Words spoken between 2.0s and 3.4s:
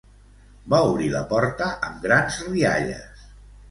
grans rialles.